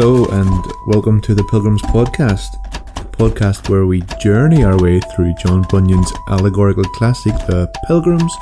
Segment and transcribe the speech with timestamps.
[0.00, 2.54] Hello, and welcome to the Pilgrims Podcast,
[3.00, 8.32] a podcast where we journey our way through John Bunyan's allegorical classic, The Pilgrim's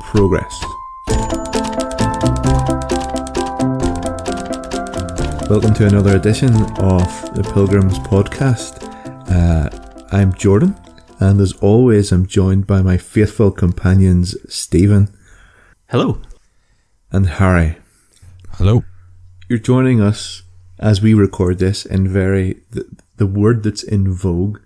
[0.00, 0.58] Progress.
[5.50, 8.82] Welcome to another edition of the Pilgrims Podcast.
[9.30, 10.74] Uh, I'm Jordan,
[11.20, 15.14] and as always, I'm joined by my faithful companions, Stephen
[15.90, 16.22] Hello.
[17.12, 17.76] and Harry.
[18.52, 18.84] Hello.
[19.50, 20.43] You're joining us
[20.78, 24.58] as we record this in very the, the word that's in vogue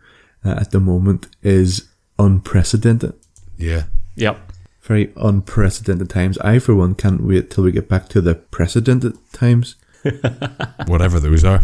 [0.44, 3.14] uh, at the moment is unprecedented.
[3.56, 3.84] Yeah.
[4.16, 4.52] Yep.
[4.82, 6.38] Very unprecedented times.
[6.38, 9.76] I, for one, can't wait till we get back to the precedented times.
[10.86, 11.60] Whatever those are.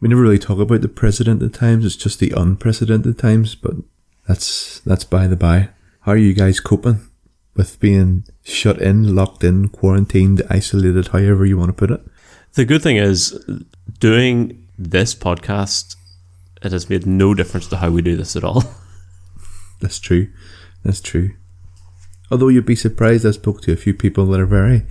[0.00, 1.84] We never really talk about the precedented times.
[1.84, 3.54] It's just the unprecedented times.
[3.54, 3.76] But
[4.26, 5.68] that's that's by the by.
[6.00, 7.08] How are you guys coping
[7.54, 12.00] with being shut in, locked in, quarantined, isolated, however you want to put it?
[12.54, 13.32] The good thing is,
[13.98, 15.96] doing this podcast,
[16.62, 18.64] it has made no difference to how we do this at all.
[19.80, 20.28] That's true.
[20.84, 21.30] That's true.
[22.30, 24.82] Although you'd be surprised, I spoke to a few people that are very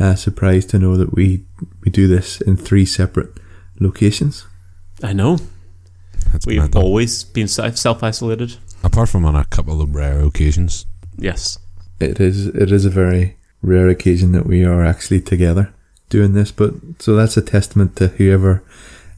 [0.00, 1.44] uh, surprised to know that we
[1.82, 3.38] we do this in three separate
[3.80, 4.46] locations.
[5.02, 5.38] I know.
[6.32, 6.82] That's We've mental.
[6.82, 8.56] always been self isolated.
[8.82, 10.86] Apart from on a couple of rare occasions.
[11.16, 11.58] Yes.
[12.00, 15.72] It is it is a very rare occasion that we are actually together
[16.08, 18.62] doing this, but so that's a testament to whoever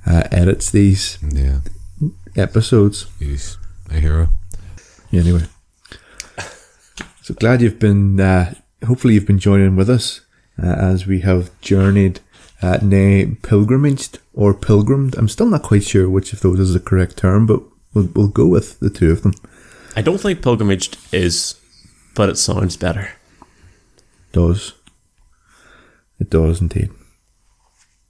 [0.06, 1.60] uh, edits these Yeah.
[2.36, 3.06] episodes.
[3.18, 3.56] He's
[3.90, 4.28] a hero.
[5.12, 5.44] Anyway,
[7.22, 8.20] so glad you've been.
[8.20, 8.54] Uh,
[8.86, 10.20] hopefully, you've been joining with us
[10.62, 12.20] uh, as we have journeyed,
[12.62, 15.14] uh, nay, pilgrimaged or pilgrimed.
[15.16, 17.62] I'm still not quite sure which of those is the correct term, but
[17.94, 19.32] we'll, we'll go with the two of them.
[19.94, 21.58] I don't think pilgrimaged is,
[22.14, 23.12] but it sounds better.
[24.32, 24.74] Does
[26.18, 26.90] it does indeed.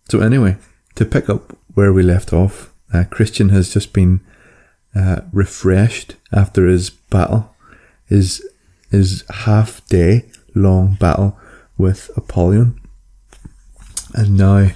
[0.09, 0.57] So anyway,
[0.95, 4.21] to pick up where we left off, uh, Christian has just been
[4.95, 7.55] uh, refreshed after his battle,
[8.07, 8.47] his
[8.91, 10.25] his half day
[10.55, 11.39] long battle
[11.77, 12.81] with Apollyon,
[14.15, 14.71] and now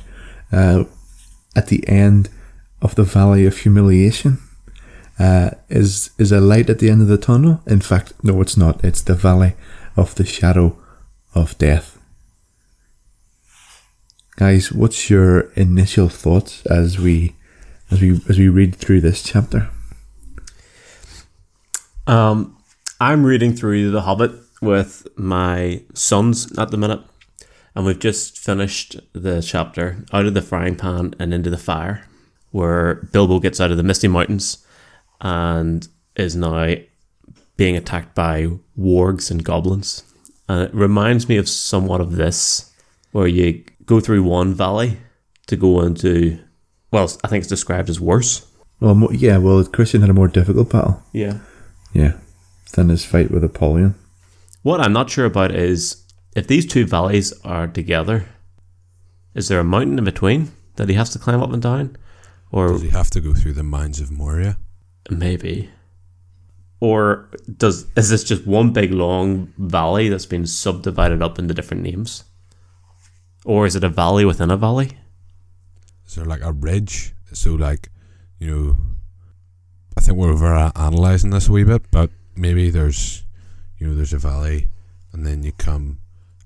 [0.53, 0.85] uh,
[1.57, 2.29] at the end
[2.83, 4.39] of the Valley of Humiliation.
[5.19, 7.61] Uh, is is a light at the end of the tunnel?
[7.67, 8.83] In fact, no, it's not.
[8.83, 9.55] It's the Valley
[9.95, 10.79] of the Shadow
[11.35, 12.00] of Death.
[14.41, 17.37] Guys, what's your initial thoughts as we
[17.91, 19.69] as we as we read through this chapter?
[22.07, 22.57] Um,
[22.99, 27.03] I'm reading through The Hobbit with my sons at the minute,
[27.75, 32.07] and we've just finished the chapter out of the frying pan and into the fire,
[32.51, 34.65] where Bilbo gets out of the Misty Mountains
[35.21, 35.87] and
[36.17, 36.77] is now
[37.59, 38.49] being attacked by
[38.79, 40.03] wargs and goblins.
[40.49, 42.73] And it reminds me of somewhat of this,
[43.13, 44.99] where you go through one valley
[45.49, 46.39] to go into,
[46.93, 48.47] well, I think it's described as worse.
[48.79, 51.03] Well, mo- yeah, well, Christian had a more difficult battle.
[51.13, 51.39] Yeah.
[51.93, 52.13] Yeah,
[52.75, 53.97] than his fight with Apollyon.
[54.63, 56.05] What I'm not sure about is
[56.37, 58.27] if these two valleys are together,
[59.35, 61.97] is there a mountain in between that he has to climb up and down?
[62.53, 64.57] Or Does he have to go through the mines of Moria?
[65.11, 65.69] maybe.
[66.79, 71.83] Or does is this just one big long valley that's been subdivided up into different
[71.83, 72.25] names?
[73.45, 74.99] Or is it a valley within a valley?
[76.07, 77.15] Is there like a ridge?
[77.33, 77.89] So like,
[78.39, 78.77] you know,
[79.97, 83.25] I think we're over analysing this a wee bit, but maybe there's,
[83.79, 84.69] you know, there's a valley,
[85.13, 85.99] and then you come,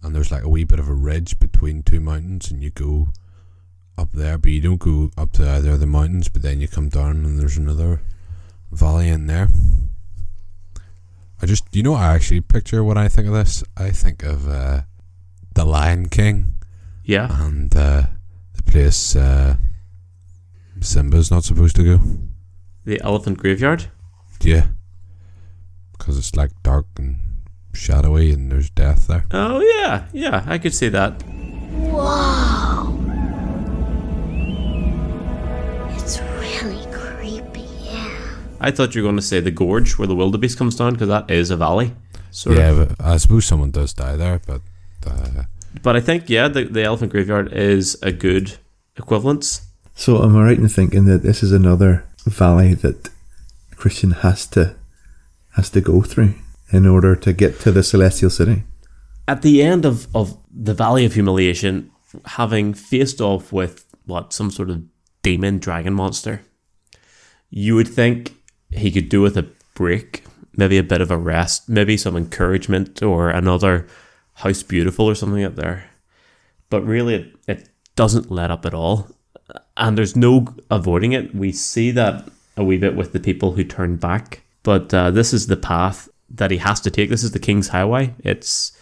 [0.03, 3.09] and there's like a wee bit of a ridge between two mountains, and you go
[3.97, 6.69] up there, but you don't go up to either of the mountains, but then you
[6.69, 8.03] come down, and there's another
[8.71, 9.49] valley in there.
[11.41, 13.63] I just, you know, I actually picture what I think of this.
[13.77, 14.83] I think of uh,
[15.55, 16.55] the Lion King
[17.05, 17.29] Yeah.
[17.45, 18.05] and uh,
[18.55, 19.57] the place uh,
[20.81, 22.05] Simba's not supposed to go.
[22.85, 23.87] The elephant graveyard?
[24.41, 24.67] Yeah,
[25.93, 27.17] because it's like dark and
[27.73, 29.25] shadowy, and there's death there.
[29.31, 31.23] Oh yeah, yeah, I could see that.
[31.73, 32.99] Wow.
[35.93, 38.19] It's really creepy, yeah.
[38.61, 41.09] I thought you were going to say the gorge where the wildebeest comes down because
[41.09, 41.95] that is a valley.
[42.31, 42.89] Sort yeah, of.
[42.97, 44.61] but I suppose someone does die there, but
[45.07, 45.45] uh,
[45.83, 48.57] But I think yeah, the, the elephant graveyard is a good
[48.97, 49.67] equivalence.
[49.95, 53.11] So, am I right in thinking that this is another valley that
[53.77, 54.75] Christian has to
[55.55, 56.35] has to go through
[56.71, 58.65] in order to get to the celestial city?
[59.29, 61.91] At the end of, of the Valley of Humiliation,
[62.27, 64.83] having faced off with what some sort of
[65.23, 66.43] demon dragon monster,
[67.51, 68.35] you would think
[68.71, 70.25] he could do with a break,
[70.57, 73.87] maybe a bit of a rest, maybe some encouragement or another
[74.35, 75.91] House Beautiful or something up there.
[76.71, 79.09] But really, it, it doesn't let up at all.
[79.77, 81.35] and there's no avoiding it.
[81.35, 85.33] We see that a wee bit with the people who turn back, but uh, this
[85.33, 87.11] is the path that he has to take.
[87.11, 88.15] This is the King's Highway.
[88.21, 88.73] It's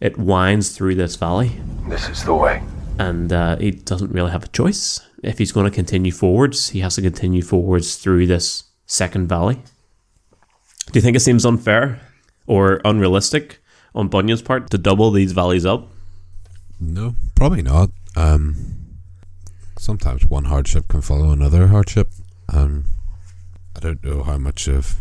[0.00, 1.52] it winds through this valley,
[1.88, 2.62] This is the way.
[2.98, 5.00] and uh, he doesn't really have a choice.
[5.22, 9.56] If he's going to continue forwards, he has to continue forwards through this second valley.
[10.86, 12.00] Do you think it seems unfair
[12.46, 13.57] or unrealistic
[13.94, 15.88] on Bunyan's part to double these valleys up?
[16.80, 17.90] No, probably not.
[18.16, 18.98] Um,
[19.78, 22.10] sometimes one hardship can follow another hardship.
[22.52, 22.84] Um,
[23.76, 24.96] I don't know how much of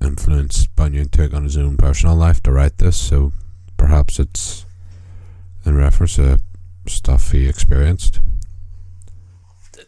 [0.00, 3.32] influence Bunyan took on his own personal life to write this, so
[3.76, 4.66] perhaps it's
[5.64, 6.38] in reference to
[6.86, 8.20] stuff he experienced.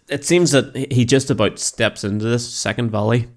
[0.09, 3.29] it seems that he just about steps into this second valley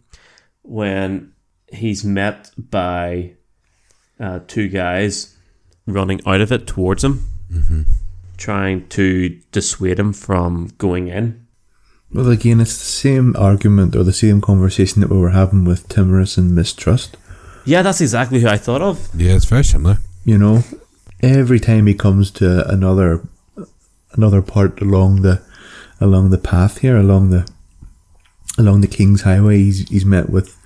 [0.63, 1.31] when
[1.71, 3.33] he's met by
[4.21, 5.35] uh, two guys
[5.87, 7.27] running out of it towards him,
[8.37, 11.47] trying to dissuade him from going in.
[12.13, 15.87] Well, again, it's the same argument or the same conversation that we were having with
[15.87, 17.17] timorous and mistrust.
[17.65, 19.09] Yeah, that's exactly who I thought of.
[19.15, 19.97] Yeah, it's very similar.
[20.25, 20.63] You know,
[21.21, 23.21] every time he comes to another
[24.13, 25.41] another part along the
[25.99, 27.49] along the path here, along the
[28.57, 30.57] along the King's Highway, he's he's met with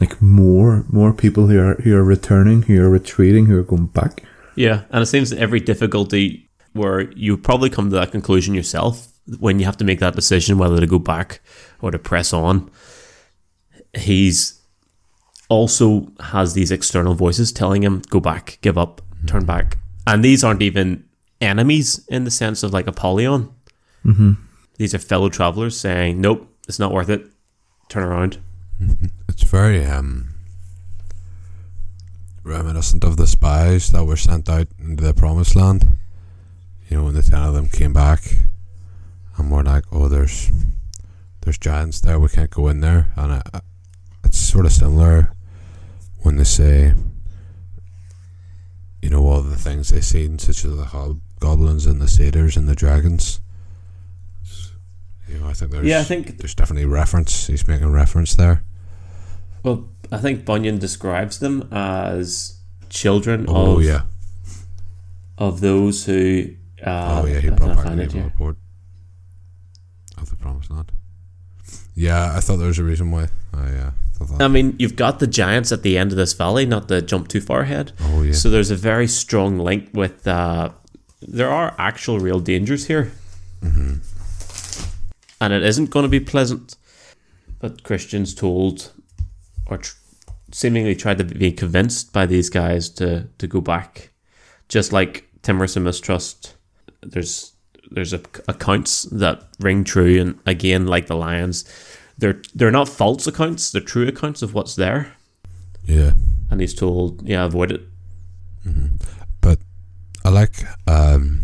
[0.00, 3.86] like more more people who are who are returning, who are retreating, who are going
[3.86, 4.24] back.
[4.56, 9.08] Yeah, and it seems that every difficulty where you probably come to that conclusion yourself
[9.38, 11.40] when you have to make that decision whether to go back
[11.80, 12.70] or to press on.
[13.96, 14.60] He's
[15.48, 20.42] also has these external voices telling him go back, give up, turn back, and these
[20.42, 21.04] aren't even
[21.40, 23.52] enemies in the sense of like Apollyon.
[24.04, 24.32] Mm-hmm.
[24.76, 27.26] These are fellow travelers saying, "Nope, it's not worth it.
[27.88, 28.38] Turn around."
[29.40, 30.34] It's very um,
[32.42, 35.98] reminiscent of the spies that were sent out into the promised land.
[36.88, 38.20] You know, when the ten of them came back,
[39.38, 40.50] and we're like, "Oh, there's
[41.40, 42.18] there's giants there.
[42.20, 43.60] We can't go in there." And I, I-
[44.24, 45.32] it's sort of similar
[46.18, 46.92] when they say,
[49.00, 52.68] you know, all the things they've seen, such as the hobgoblins and the satyrs and
[52.68, 53.40] the dragons.
[55.26, 57.46] You know, I think there's Yeah, I think there's definitely reference.
[57.46, 58.64] He's making reference there.
[59.62, 62.58] Well, I think Bunyan describes them as
[62.88, 64.02] children Oh of yeah.
[65.38, 66.54] of those who.
[66.84, 68.56] Uh, oh yeah, he brought back the it naval report
[70.16, 70.92] of the promised land.
[71.94, 73.28] Yeah, I thought there was a reason why.
[73.52, 74.42] I uh, thought that.
[74.42, 77.28] I mean, you've got the giants at the end of this valley, not to jump
[77.28, 77.92] too far ahead.
[78.00, 78.32] oh yeah.
[78.32, 80.26] So there's a very strong link with.
[80.26, 80.70] Uh,
[81.20, 83.12] there are actual real dangers here,
[83.62, 83.96] hmm
[85.40, 86.76] and it isn't going to be pleasant.
[87.60, 88.92] But Christians told,
[89.70, 89.96] or tr-
[90.52, 94.10] seemingly tried to be convinced by these guys to to go back,
[94.68, 96.56] just like timorous and mistrust.
[97.02, 97.52] There's
[97.90, 101.64] there's a, accounts that ring true, and again, like the lions,
[102.18, 105.14] they're they're not false accounts; they're true accounts of what's there.
[105.84, 106.12] Yeah.
[106.50, 107.82] And he's told, yeah, avoid it.
[109.40, 109.60] But
[110.24, 111.40] I like um,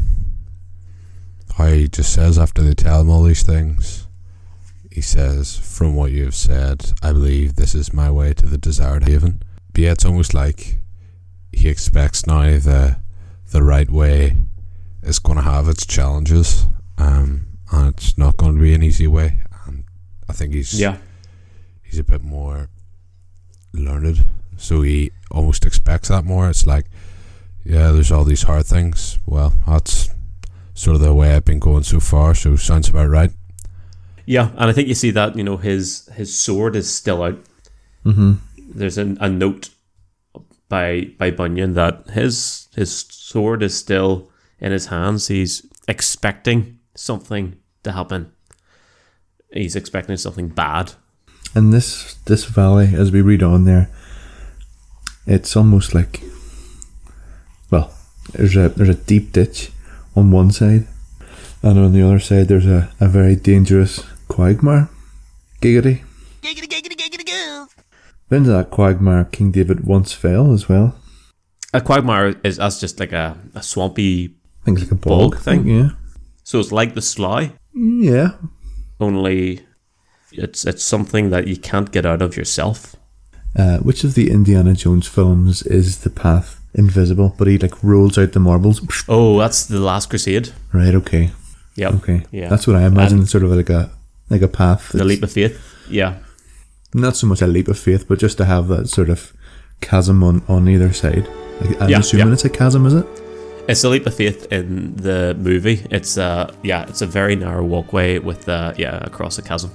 [1.57, 4.06] how he just says after they tell him all these things,
[4.97, 8.57] he says, From what you have said, I believe this is my way to the
[8.57, 9.43] desired haven.
[9.75, 10.79] But yeah, it's almost like
[11.53, 12.97] he expects now the
[13.51, 14.37] the right way
[15.03, 16.65] is going to have its challenges,
[16.97, 19.41] um, and it's not going to be an easy way.
[19.67, 19.85] And
[20.31, 20.97] I think he's Yeah.
[21.83, 22.71] he's a bit more
[23.75, 24.25] learned,
[24.57, 26.49] so he almost expects that more.
[26.49, 26.87] It's like,
[27.65, 29.19] yeah, there's all these hard things.
[29.27, 30.09] Well, that's
[30.73, 33.33] sort of the way I've been going so far, so sounds about right.
[34.27, 37.39] Yeah, and I think you see that you know his his sword is still out.
[38.05, 38.35] Mm-hmm.
[38.75, 39.71] There's a, a note
[40.69, 45.29] by by Bunyan that his his sword is still in his hands.
[45.29, 48.33] He's expecting something to happen.
[49.53, 50.93] He's expecting something bad.
[51.55, 53.89] And this this valley, as we read on there,
[55.27, 56.21] it's almost like
[57.71, 57.93] well,
[58.33, 59.71] there's a there's a deep ditch
[60.17, 60.87] on one side,
[61.63, 64.03] and on the other side there's a, a very dangerous
[64.37, 64.89] quagmire.
[65.63, 66.03] Giggity.
[66.43, 67.69] Giggity, giggity, giggity,
[68.29, 70.95] But into that quagmire King David once fell as well.
[71.73, 74.35] A quagmire is that's just like a, a swampy.
[74.63, 75.67] I think it's like a bog, Bog thing?
[75.67, 75.89] Yeah.
[76.45, 78.33] So it's like the slough, Yeah.
[79.01, 79.65] only
[80.33, 82.95] it's it's something that you can't get out of yourself.
[83.59, 88.19] Uh, which of the Indiana Jones films is the path invisible, but he like rolls
[88.19, 88.83] out the marbles?
[89.09, 90.53] Oh, that's the Last Crusade.
[90.75, 91.31] Right, okay.
[91.77, 91.95] Yep.
[91.95, 92.27] Okay.
[92.31, 92.49] Yeah.
[92.49, 93.91] That's what I imagine, sort of like a
[94.31, 94.91] like a path.
[94.93, 95.59] the leap of faith.
[95.89, 96.17] Yeah.
[96.95, 99.33] not so much a leap of faith, but just to have that sort of
[99.81, 101.29] chasm on, on either side.
[101.61, 102.33] Like, I'm Yeah, assuming yeah.
[102.33, 103.07] it's a chasm, is it?
[103.69, 105.85] It's a leap of faith in the movie.
[105.91, 109.71] It's uh yeah, it's a very narrow walkway with uh yeah across a chasm.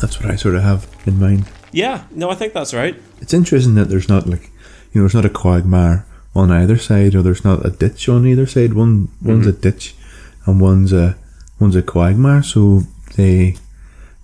[0.00, 1.44] That's what I sort of have in mind.
[1.70, 2.96] Yeah, no, I think that's right.
[3.20, 4.44] It's interesting that there's not like,
[4.92, 8.26] you know, there's not a quagmire on either side, or there's not a ditch on
[8.26, 8.72] either side.
[8.74, 9.94] One one's a ditch,
[10.46, 11.16] and one's a
[11.60, 12.42] one's a quagmire.
[12.42, 12.82] So
[13.16, 13.56] they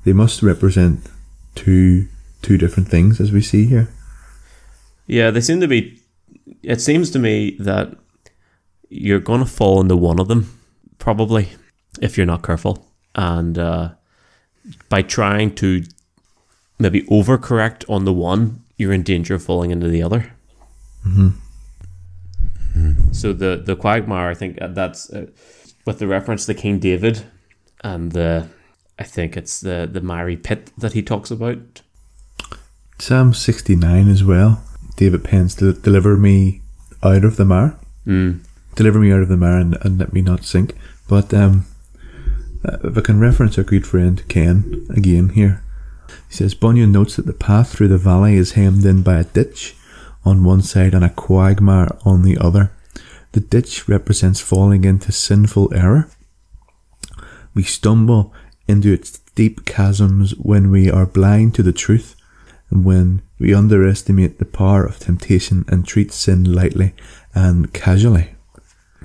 [0.04, 1.08] they must represent
[1.54, 2.08] two
[2.42, 3.88] two different things as we see here.
[5.06, 6.00] Yeah, they seem to be.
[6.62, 7.96] It seems to me that
[8.88, 10.58] you're going to fall into one of them,
[10.98, 11.50] probably,
[12.00, 12.86] if you're not careful.
[13.14, 13.90] And uh,
[14.88, 15.82] by trying to
[16.78, 20.32] maybe overcorrect on the one, you're in danger of falling into the other.
[23.12, 25.26] So the the quagmire, I think uh, that's uh,
[25.84, 27.24] with the reference to King David,
[27.82, 28.48] and the
[29.00, 31.80] I think it's the the miry pit that he talks about.
[32.98, 34.62] Psalm sixty nine as well.
[34.96, 36.60] David pens deliver me
[37.02, 37.76] out of the mire.
[38.06, 38.40] Mm.
[38.76, 40.74] deliver me out of the mire and, and let me not sink.
[41.08, 41.66] But um,
[42.64, 45.62] uh, if I can reference our good friend Ken again here,
[46.28, 49.24] he says Bunyan notes that the path through the valley is hemmed in by a
[49.24, 49.74] ditch
[50.24, 52.72] on one side and a quagmire on the other.
[53.32, 56.10] The ditch represents falling into sinful error.
[57.54, 58.34] We stumble
[58.70, 62.16] into its deep chasms when we are blind to the truth
[62.70, 66.94] and when we underestimate the power of temptation and treat sin lightly
[67.34, 68.34] and casually.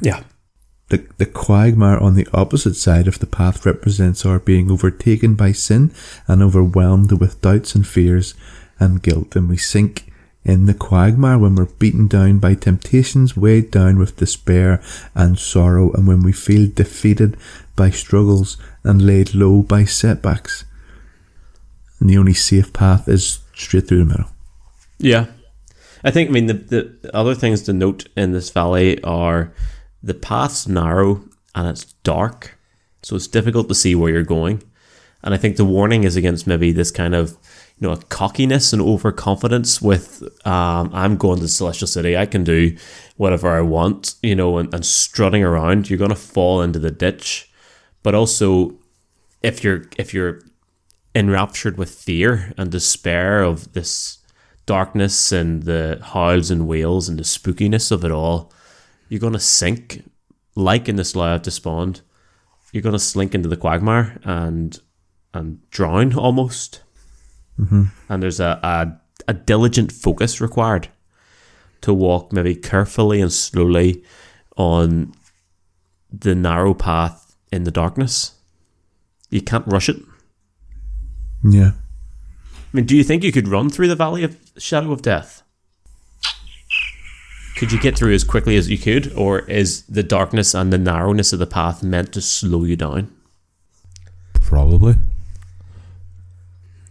[0.02, 0.24] Yeah.
[0.90, 5.52] The, the quagmire on the opposite side of the path represents our being overtaken by
[5.52, 5.92] sin
[6.28, 8.36] and overwhelmed with doubts and fears
[8.80, 10.12] and guilt, and we sink
[10.44, 14.82] in the quagmire when we're beaten down by temptations, weighed down with despair
[15.16, 17.36] and sorrow, and when we feel defeated
[17.76, 20.64] by struggles and laid low by setbacks.
[22.00, 24.30] And the only safe path is straight through the middle.
[24.98, 25.26] Yeah.
[26.04, 29.52] I think, I mean, the, the other things to note in this valley are
[30.04, 31.24] the path's narrow
[31.56, 32.58] and it's dark,
[33.02, 34.62] so it's difficult to see where you're going.
[35.24, 37.32] And I think the warning is against maybe this kind of,
[37.80, 42.44] you know, a cockiness and overconfidence with, um, I'm going to Celestial City, I can
[42.44, 42.78] do
[43.18, 45.90] whatever I want, you know, and, and strutting around.
[45.90, 47.50] You're going to fall into the ditch.
[48.06, 48.76] But also,
[49.42, 50.42] if you're, if you're
[51.16, 54.20] enraptured with fear and despair of this
[54.68, 58.54] darkness and the howls and wails and the spookiness of it all,
[59.10, 60.04] you're going to sink,
[60.54, 62.02] like in the Slough of Despond.
[62.72, 64.80] You're going to slink into the quagmire and
[65.34, 66.84] and drown almost.
[67.60, 67.86] Mm-hmm.
[68.08, 70.90] And there's a, a a diligent focus required
[71.82, 74.04] to walk maybe carefully and slowly
[74.58, 75.16] on
[76.12, 78.36] the narrow path in the darkness.
[79.30, 79.98] You can't rush it.
[81.44, 81.72] Yeah.
[81.74, 85.44] I mean, do you think you could run through the valley of shadow of death?
[87.56, 90.78] Could you get through as quickly as you could, or is the darkness and the
[90.78, 93.16] narrowness of the path meant to slow you down?
[94.34, 94.96] Probably.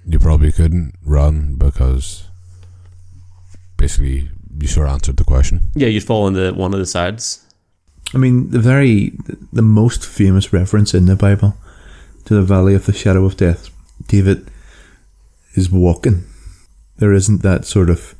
[0.07, 2.25] You probably couldn't run because
[3.77, 5.61] basically you sort of answered the question.
[5.75, 7.45] Yeah, you'd fall into one of the sides.
[8.15, 9.13] I mean, the very
[9.53, 11.55] the most famous reference in the Bible
[12.27, 13.69] to the valley of the shadow of death,
[14.09, 14.49] David
[15.55, 16.25] is walking.
[16.99, 18.15] There isn't that sort of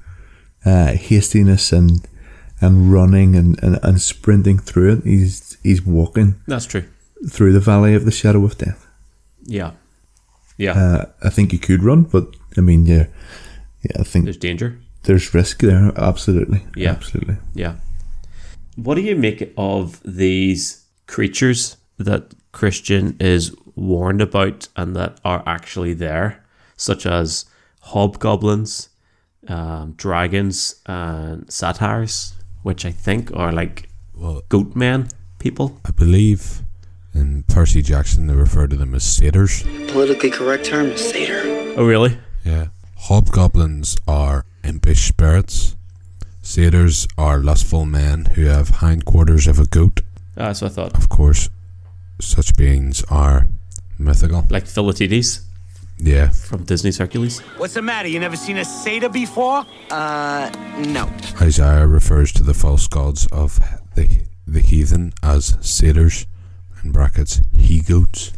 [0.65, 2.07] uh, hastiness and
[2.61, 5.05] and running and, and, and sprinting through it.
[5.05, 6.85] He's he's walking That's true.
[7.31, 8.87] through the valley of the shadow of death.
[9.45, 9.73] Yeah.
[10.57, 10.73] Yeah.
[10.73, 13.07] Uh, I think you could run, but I mean, yeah,
[13.83, 14.01] yeah.
[14.01, 14.79] I think There's danger.
[15.03, 15.93] there's risk there.
[15.97, 16.91] Absolutely, Yeah.
[16.93, 17.37] absolutely.
[17.55, 17.75] Yeah.
[18.77, 25.43] What do you make of these creatures that Christian is warned about and that are
[25.47, 26.45] actually there,
[26.77, 27.45] such as
[27.81, 28.89] hobgoblins,
[29.49, 35.81] um, dragons, and satyrs, which I think are like Well, goat men people?
[35.85, 36.63] I believe
[37.13, 39.63] in Percy Jackson they refer to them as satyrs.
[39.89, 41.43] Politically correct term is satyr.
[41.77, 42.19] Oh, really?
[42.45, 42.69] Yeah.
[42.97, 45.77] Hobgoblins are impish spirits.
[46.45, 50.03] Satyrs are lustful men who have hindquarters of a goat.
[50.37, 50.95] Ah, That's what I thought.
[50.99, 51.49] Of course,
[52.21, 53.49] such beings are
[53.99, 54.45] mythical.
[54.51, 55.41] Like Philoctetes
[55.99, 56.29] Yeah.
[56.29, 57.41] from Disney's Hercules.
[57.57, 58.09] What's the matter?
[58.09, 59.65] You never seen a satyr before?
[59.91, 60.51] Uh,
[60.87, 61.09] no.
[61.41, 63.59] Isaiah refers to the false gods of
[63.95, 64.07] the,
[64.47, 66.27] the heathen as satyrs,
[66.83, 68.33] in brackets, he goats.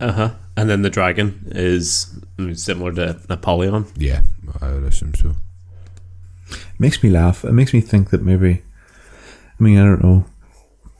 [0.00, 0.30] Uh huh.
[0.56, 2.18] And then the dragon is
[2.54, 3.86] similar to Apollyon.
[3.96, 4.22] Yeah,
[4.60, 5.36] I would assume so.
[6.78, 7.44] Makes me laugh.
[7.44, 8.62] It makes me think that maybe,
[9.58, 10.24] I mean, I don't know.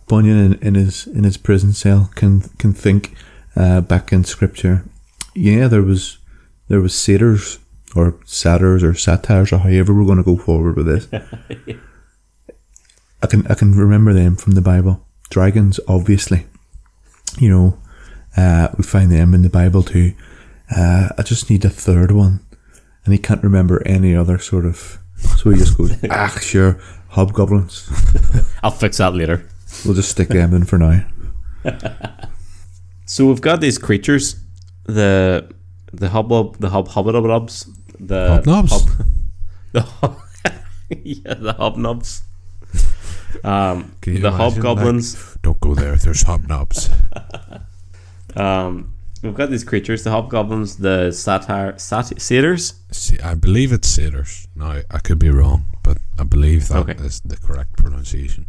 [0.08, 3.14] Bunyan in, in his in his prison cell can can think
[3.54, 4.84] uh, back in scripture.
[5.34, 6.18] Yeah, there was
[6.68, 7.58] there was satyrs
[7.94, 11.08] or satyrs or satires or however we're going to go forward with this.
[13.22, 15.06] I can I can remember them from the Bible.
[15.30, 16.46] Dragons, obviously.
[17.38, 17.78] You know,
[18.36, 20.14] uh, we find them in the Bible too.
[20.74, 22.40] Uh, I just need a third one,
[23.04, 24.98] and he can't remember any other sort of.
[25.38, 27.88] So he just goes, ah, sure, hobgoblins.
[28.62, 29.46] I'll fix that later.
[29.84, 31.04] We'll just stick them in for now.
[33.06, 34.36] So we've got these creatures,
[34.84, 35.50] the
[35.92, 37.66] the hoblob, the hob hobbitobs,
[37.98, 38.70] the Hobnobs?
[38.70, 39.06] hob-
[39.72, 40.16] the hob,
[41.02, 42.20] yeah, the hobnobs.
[43.42, 45.16] Um, Can you the hobgoblins.
[45.16, 45.96] like, don't go there.
[45.96, 46.88] There's hobnobs.
[48.36, 52.74] Um, we've got these creatures, the hobgoblins, the satyr, sat- satyrs.
[52.90, 54.48] See, I believe it's satyrs.
[54.54, 57.28] Now I could be wrong, but I believe that is Okay.
[57.34, 58.46] the correct pronunciation.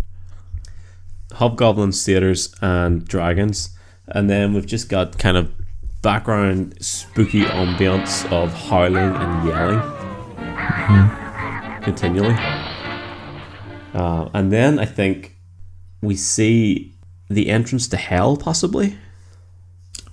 [1.33, 3.69] hobgoblins, satyrs, and dragons.
[4.09, 5.49] And then we've just got kind of
[6.01, 9.81] background spooky ambience of howling and yelling
[11.83, 12.35] continually.
[13.93, 15.37] Uh, and then I think
[16.01, 16.93] we see
[17.29, 18.97] the entrance to hell, possibly.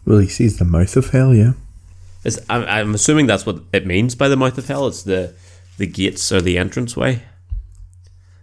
[0.08, 1.52] Well, he sees the mouth of hell, yeah.
[2.24, 4.86] Is I'm, I'm assuming that's what it means by the mouth of hell.
[4.86, 5.34] It's the
[5.76, 7.24] the gates or the entranceway,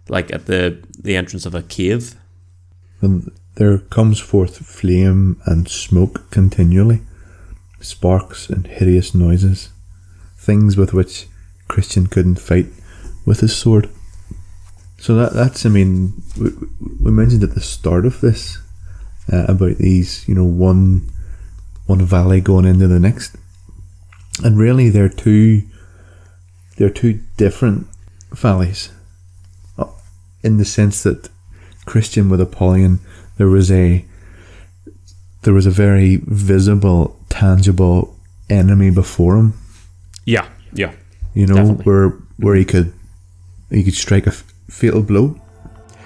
[0.08, 2.14] like at the the entrance of a cave.
[3.00, 7.00] And there comes forth flame and smoke continually,
[7.80, 9.70] sparks and hideous noises,
[10.38, 11.26] things with which
[11.66, 12.66] Christian couldn't fight
[13.24, 13.90] with his sword.
[14.98, 16.50] So that that's I mean we,
[17.02, 18.58] we mentioned at the start of this
[19.32, 21.10] uh, about these you know one
[21.86, 23.36] one valley going into the next,
[24.44, 25.62] and really they're two
[26.76, 27.86] they're two different
[28.32, 28.90] valleys,
[29.78, 29.86] uh,
[30.42, 31.28] in the sense that
[31.86, 32.98] Christian with Apollyon
[33.36, 34.04] there was a
[35.42, 38.16] there was a very visible, tangible
[38.50, 39.52] enemy before him.
[40.24, 40.92] Yeah, yeah.
[41.34, 41.84] You know, Definitely.
[41.84, 42.08] where
[42.38, 42.92] where he could
[43.70, 45.40] he could strike a f- fatal blow.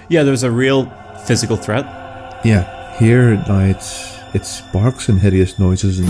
[0.09, 0.85] Yeah, there was a real
[1.25, 1.85] physical threat.
[2.43, 6.07] Yeah, here now it's it's sparks and hideous noises and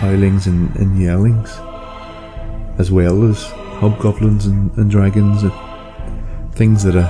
[0.00, 1.50] howlings and, and yellings,
[2.78, 3.44] as well as
[3.80, 5.52] hobgoblins and, and dragons and
[6.54, 7.06] things that a,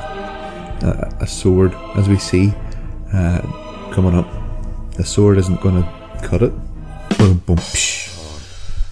[0.82, 2.52] a a sword, as we see,
[3.12, 3.40] uh,
[3.92, 4.28] coming up,
[4.98, 6.52] a sword isn't going to cut it.
[7.18, 8.00] Boom, boom, psh.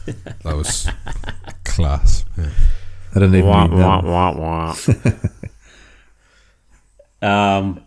[0.42, 0.88] That was
[1.64, 2.24] class.
[2.36, 2.48] Yeah.
[3.10, 4.74] I didn't even Wah, mean wah, wah,
[7.22, 7.58] wah.
[7.58, 7.80] um,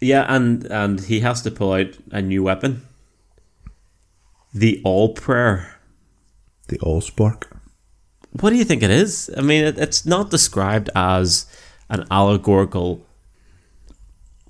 [0.00, 2.82] yeah, and and he has to pull out a new weapon,
[4.52, 5.74] the All Prayer.
[6.68, 7.48] The all spark.
[8.40, 9.30] What do you think it is?
[9.34, 11.46] I mean, it, it's not described as
[11.88, 13.06] an allegorical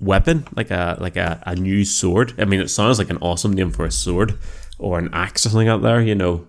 [0.01, 2.33] weapon, like a like a, a new sword.
[2.37, 4.37] I mean, it sounds like an awesome name for a sword
[4.77, 6.45] or an axe or something out there, you know,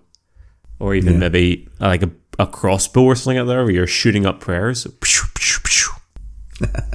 [0.80, 1.18] or even Yeah.
[1.20, 2.10] maybe like a,
[2.40, 4.88] a crossbow or something out there where you're shooting up prayers.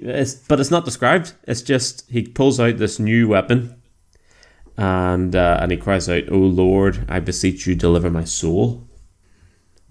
[0.00, 1.34] it's, but it's not described.
[1.46, 3.76] It's just he pulls out this new weapon.
[4.76, 8.86] And uh, and he cries out, "O Lord, I beseech you, deliver my soul."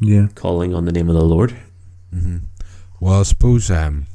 [0.02, 0.28] Yeah.
[0.34, 1.56] calling on the name of the Lord.
[3.00, 4.08] Well, I suppose um,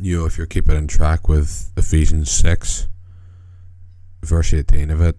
[0.00, 2.88] you know if you're keeping in track with Ephesians six,
[4.22, 5.16] verse eighteen of it,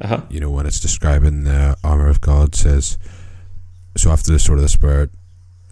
[0.00, 0.22] Uh-huh.
[0.30, 2.98] you know when it's describing the armor of God, says
[3.96, 5.10] so after the sword of the spirit,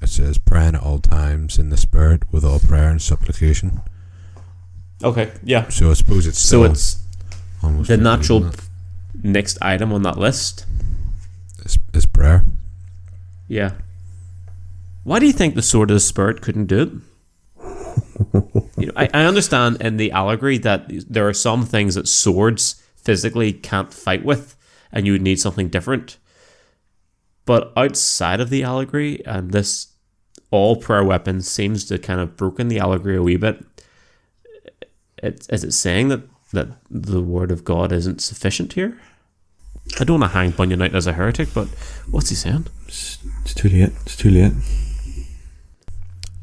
[0.02, 3.80] it says praying at all times in the spirit with all prayer and supplication.
[5.02, 5.68] Okay, yeah.
[5.68, 7.02] So I suppose it's So it's
[7.62, 8.50] almost the natural
[9.22, 10.66] next item on that list.
[11.64, 12.44] is, is prayer.
[13.48, 13.72] Yeah.
[15.04, 16.90] Why do you think the sword of the spirit couldn't do it?
[18.76, 22.82] you know, I, I understand in the allegory that there are some things that swords
[22.96, 24.56] physically can't fight with,
[24.92, 26.18] and you would need something different.
[27.44, 29.91] But outside of the allegory, and this
[30.52, 33.64] all prayer weapons seems to kind of broken the allegory a wee bit.
[35.18, 39.00] It, is it saying that that the word of God isn't sufficient here?
[39.98, 41.66] I don't want to hang Bunyan out as a heretic, but
[42.10, 42.66] what's he saying?
[42.86, 43.92] It's, it's too late.
[44.02, 44.52] It's too late.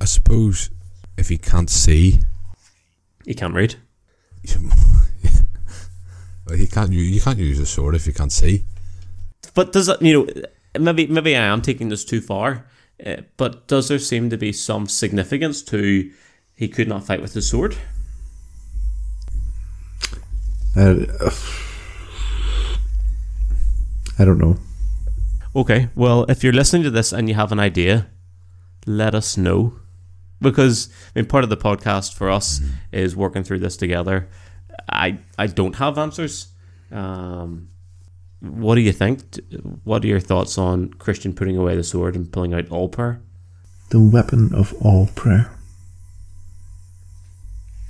[0.02, 0.70] I suppose
[1.18, 2.20] if you can't see,
[3.26, 3.76] He can't read.
[6.48, 8.64] well, you can't you, you can't use a sword if you can't see.
[9.54, 10.28] But does that, you know,
[10.80, 12.66] maybe maybe I am taking this too far,
[13.06, 16.12] uh, but does there seem to be some significance to
[16.56, 17.78] he could not fight with his sword?
[20.76, 21.06] Uh,
[24.20, 24.58] I don't know.
[25.56, 28.08] Okay, well, if you're listening to this and you have an idea,
[28.86, 29.74] let us know.
[30.42, 34.30] Because I mean, part of the podcast for us is working through this together.
[34.90, 36.50] I I don't have answers.
[36.92, 37.70] Um,
[38.42, 39.22] what do you think?
[39.84, 43.22] What are your thoughts on Christian putting away the sword and pulling out all prayer?
[43.90, 45.52] The weapon of all prayer.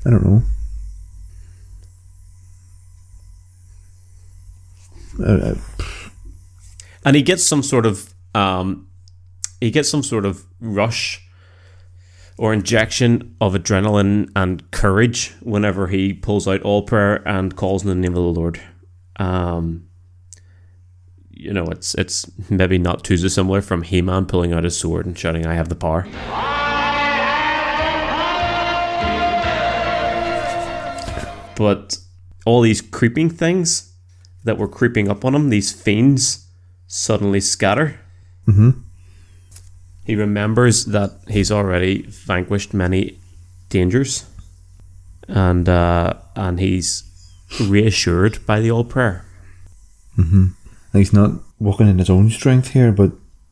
[0.06, 0.44] I don't know.
[5.20, 5.56] Uh, uh,
[7.04, 8.88] and he gets some sort of um,
[9.60, 11.22] he gets some sort of rush
[12.38, 17.90] or injection of adrenaline and courage whenever he pulls out all prayer and calls in
[17.90, 18.62] the name of the Lord.
[19.18, 19.89] Um,
[21.40, 25.18] you know, it's it's maybe not too dissimilar from He-Man pulling out his sword and
[25.18, 26.06] shouting, "I have the power."
[31.56, 31.98] But
[32.46, 33.94] all these creeping things
[34.44, 36.48] that were creeping up on him, these fiends,
[36.88, 38.00] suddenly scatter.
[38.48, 38.72] Mm-hmm.
[40.06, 43.18] He remembers that he's already vanquished many
[43.70, 44.26] dangers,
[45.30, 47.04] and uh, and he's
[47.62, 49.26] reassured by the all prayer.
[50.92, 53.12] And he's not walking in his own strength here, but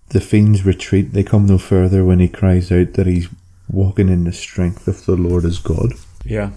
[0.09, 1.13] the fiends retreat.
[1.13, 3.29] They come no further when he cries out that he's
[3.69, 5.93] walking in the strength of the Lord as God.
[6.23, 6.51] Yeah.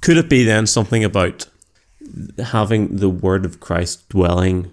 [0.00, 1.46] Could it be then something about
[2.38, 4.72] having the word of Christ dwelling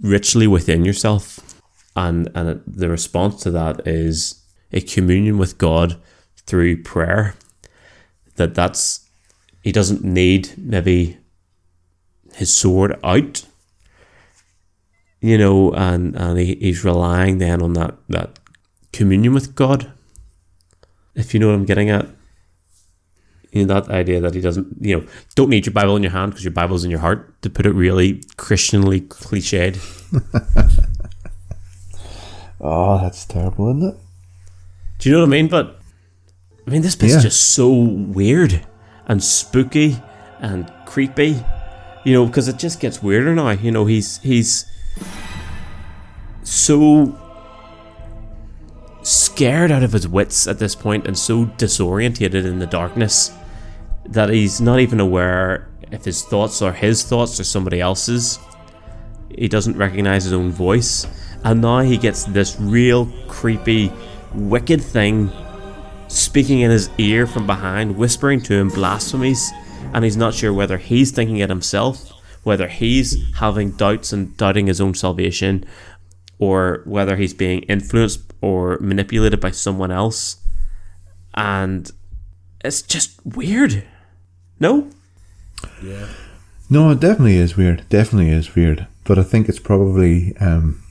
[0.00, 1.60] richly within yourself,
[1.94, 5.96] and and the response to that is a communion with God
[6.46, 7.34] through prayer.
[8.36, 9.08] That that's
[9.62, 11.18] he doesn't need maybe
[12.34, 13.46] his sword out,
[15.26, 18.38] you know, and and he, he's relying then on that that
[18.92, 19.90] communion with God.
[21.14, 22.06] If you know what I'm getting at
[23.52, 26.12] you know, that idea that he doesn't, you know, don't need your Bible in your
[26.12, 29.76] hand because your Bible's in your heart, to put it really Christianly cliched.
[32.60, 33.96] Oh, that's terrible, isn't it?
[34.98, 35.48] Do you know what I mean?
[35.48, 35.78] But,
[36.66, 37.20] I mean, this bit's Yeah.
[37.20, 38.66] just so weird
[39.06, 39.98] and spooky
[40.40, 41.44] and creepy,
[42.04, 43.50] you know, because it just gets weirder now.
[43.50, 44.64] You know, he's, he's
[46.46, 47.18] so
[49.02, 53.32] scared out of his wits at this point and so disorientated in the darkness
[54.04, 58.38] that he's not even aware if his thoughts are his thoughts or somebody else's.
[59.28, 61.06] He doesn't recognize his own voice.
[61.44, 63.92] And now he gets this real creepy,
[64.34, 65.30] wicked thing
[66.08, 69.50] speaking in his ear from behind, whispering to him blasphemies.
[69.92, 74.66] And he's not sure whether he's thinking it himself, whether he's having doubts and doubting
[74.66, 75.64] his own salvation,
[76.38, 80.36] or whether he's being influenced or manipulated by someone else.
[81.34, 81.90] And
[82.64, 83.84] it's just weird.
[84.60, 84.90] No?
[85.82, 86.08] Yeah.
[86.68, 87.84] No, it definitely is weird.
[87.88, 88.86] Definitely is weird.
[89.04, 90.82] But I think it's probably um,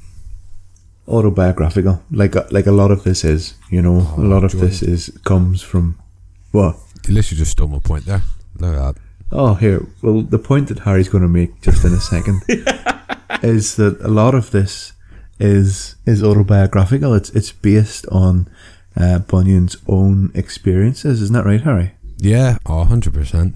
[1.07, 2.01] autobiographical.
[2.11, 3.55] Like a- like a lot of this is.
[3.69, 5.97] You know, a lot of this is comes from
[6.51, 6.77] what?
[7.03, 8.21] At least you just stole my point there.
[8.59, 9.01] Look at that.
[9.31, 9.85] Oh, here.
[10.01, 12.41] Well, the point that Harry's going to make just in a second
[13.43, 14.93] is that a lot of this
[15.39, 17.13] is is autobiographical.
[17.13, 18.47] It's it's based on
[18.97, 21.21] uh, Bunyan's own experiences.
[21.21, 21.91] Isn't that right, Harry?
[22.17, 23.53] Yeah, oh, 100%.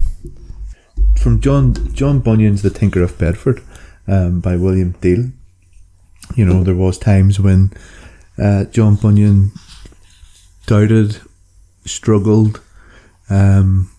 [1.18, 3.62] From John John Bunyan's The Tinker of Bedford
[4.06, 5.30] um, by William Deal.
[6.36, 7.72] You know, there was times when
[8.38, 9.52] uh, John Bunyan
[10.66, 11.18] doubted,
[11.84, 12.60] struggled,
[13.28, 13.90] um,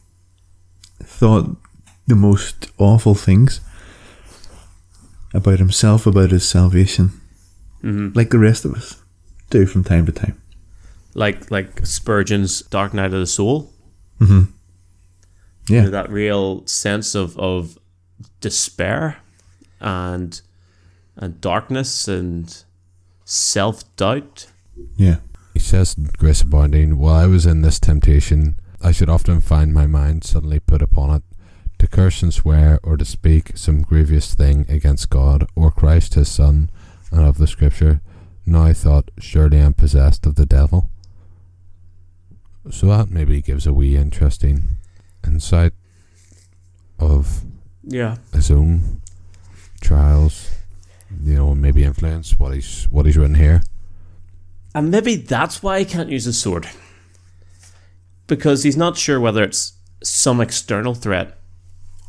[1.03, 1.57] thought
[2.07, 3.61] the most awful things
[5.33, 7.20] about himself, about his salvation,
[7.83, 8.09] Mm-hmm.
[8.17, 9.01] like the rest of us
[9.49, 10.41] do from time to time.
[11.13, 13.71] Like like Spurgeon's Dark Night of the Soul.
[14.19, 14.43] Mm-hmm.
[15.67, 17.77] Yeah, You know, that real sense of, of
[18.39, 19.17] despair
[19.79, 20.41] and
[21.17, 22.63] and darkness and
[23.25, 24.47] self doubt.
[24.97, 25.17] yeah,
[25.53, 29.73] He says, in Grace Abounding, while I was in this temptation, I should often find
[29.73, 31.23] my mind suddenly put upon it
[31.79, 36.29] to curse and swear or to speak some grievous thing against God or Christ his
[36.29, 36.69] Son
[37.11, 38.01] and of the Scripture.
[38.45, 40.89] Now I thought, surely I'm possessed of the devil.
[42.69, 44.77] So that maybe gives a wee interesting
[45.25, 45.73] insight
[46.99, 47.43] of
[47.83, 48.17] Yeah.
[48.33, 49.01] his own
[49.81, 50.49] trials,
[51.23, 53.63] you know, maybe influence what he's what he's written here.
[54.73, 56.69] And maybe that's why he can't use his sword.
[58.27, 61.37] Because he's not sure whether it's some external threat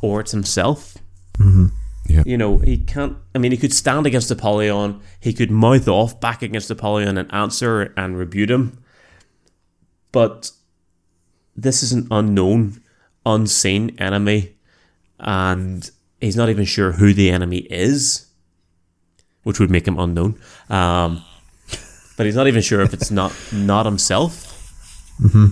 [0.01, 0.97] or it's himself.
[1.39, 1.67] Mm-hmm.
[2.07, 2.23] Yeah.
[2.25, 3.17] You know, he can't.
[3.33, 7.33] I mean, he could stand against Apollyon, he could mouth off back against Apollyon and
[7.33, 8.83] answer and rebuke him.
[10.11, 10.51] But
[11.55, 12.81] this is an unknown,
[13.25, 14.55] unseen enemy,
[15.19, 15.89] and
[16.19, 18.27] he's not even sure who the enemy is,
[19.43, 20.39] which would make him unknown.
[20.69, 21.23] Um,
[22.17, 24.49] but he's not even sure if it's not not himself.
[25.21, 25.45] Mm-hmm.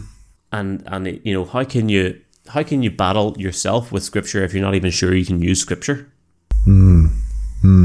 [0.51, 4.53] And and you know how can you how can you battle yourself with scripture if
[4.53, 6.11] you're not even sure you can use scripture?
[6.67, 7.09] Mm,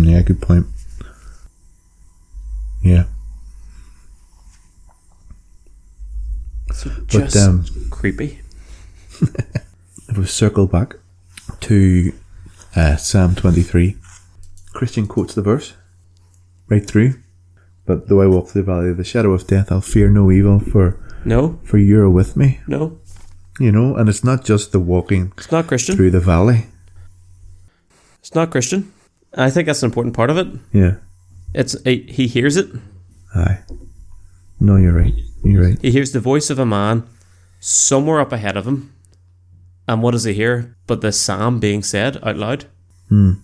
[0.05, 0.67] yeah, good point.
[2.83, 3.05] Yeah,
[6.73, 8.41] So But, just um, creepy.
[9.21, 10.95] if we circle back
[11.63, 12.13] to
[12.77, 13.97] uh, Psalm 23,
[14.73, 15.75] Christian quotes the verse
[16.69, 17.15] right through.
[17.87, 20.31] But though I walk through the valley of the shadow of death, I'll fear no
[20.31, 22.61] evil, for No, for you're with me.
[22.69, 22.99] no,
[23.59, 25.97] You know, and it's not just the walking it's not Christian.
[25.97, 26.67] through the valley.
[28.27, 28.93] It's not Christian.
[29.35, 30.49] I think that's an important part of it.
[30.73, 30.97] Yeah.
[31.55, 32.67] It's a, he hears it.
[33.37, 33.61] Aye.
[34.59, 35.15] No, you're right.
[35.45, 35.79] You're right.
[35.81, 37.07] He hears the voice of a man
[37.61, 38.93] somewhere up ahead of him.
[39.87, 40.77] And what does he hear?
[40.89, 42.65] But the psalm being said out loud.
[43.09, 43.35] Hmm.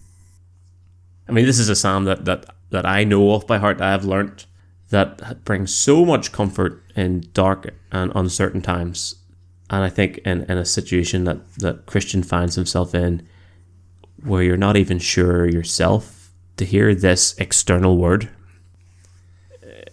[1.29, 3.81] I mean, this is a psalm that, that, that I know off by heart.
[3.81, 4.47] I have learnt
[4.91, 9.15] that brings so much comfort in dark and uncertain times.
[9.71, 13.29] And I think in, in a situation that, that Christian finds himself in,
[14.23, 18.29] where you're not even sure yourself, to hear this external word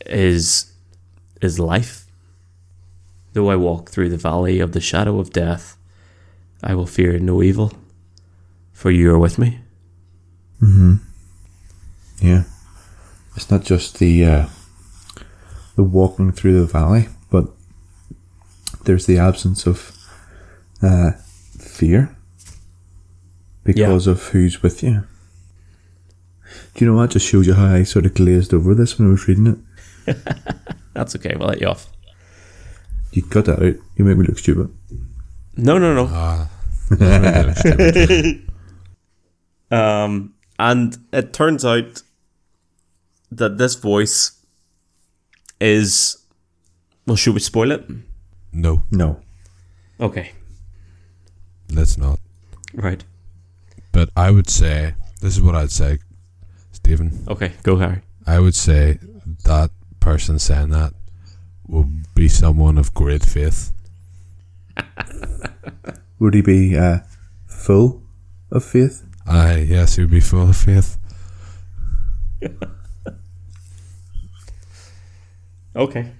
[0.05, 0.71] is
[1.41, 2.05] is life.
[3.33, 5.77] Though I walk through the valley of the shadow of death,
[6.63, 7.73] I will fear no evil,
[8.73, 9.59] for you are with me.
[12.21, 12.43] Yeah.
[13.35, 14.47] It's not just the uh,
[15.75, 17.47] the walking through the valley, but
[18.83, 19.95] there's the absence of
[20.81, 21.11] uh,
[21.57, 22.15] fear
[23.73, 25.03] because of who's with you.
[26.73, 27.11] Do you know what?
[27.11, 29.63] Just shows you how I sort of glazed over this when I was reading
[30.07, 30.17] it.
[30.93, 31.87] That's okay, we'll let you off.
[33.11, 33.75] You cut that out.
[33.95, 34.69] You make me look stupid.
[35.57, 36.07] No, no, no.
[36.11, 36.49] Ah,
[36.89, 38.49] that's a bit stupid.
[39.71, 42.01] Um, and it turns out
[43.31, 44.43] that this voice
[45.59, 46.17] is.
[47.05, 47.85] Well, should we spoil it?
[48.53, 49.21] no, No.
[49.99, 50.31] Okay,
[51.71, 52.19] let's not.
[52.73, 53.03] right.
[53.91, 55.99] But I would say this is what I'd say,
[56.71, 57.25] Stephen.
[57.27, 58.01] Okay, go, Harry.
[58.25, 58.99] I would say
[59.45, 60.93] that person saying that
[61.67, 63.73] will be someone of great faith.
[66.19, 66.99] Would he be uh,
[67.45, 68.01] full
[68.51, 69.05] of faith?
[69.25, 70.97] Aye, yes, he would be full of faith.
[75.75, 76.11] Okay.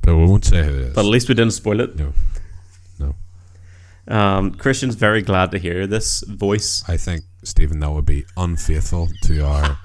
[0.00, 0.94] But we won't say who it is.
[0.94, 1.94] But at least we didn't spoil it.
[1.96, 2.12] no, no.
[4.12, 6.84] Um, Christian's very glad to hear this voice.
[6.86, 9.78] I think Stephen, that would be unfaithful to our